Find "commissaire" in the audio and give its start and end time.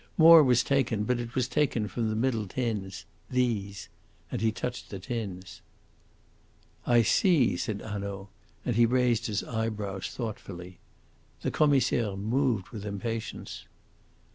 11.51-12.15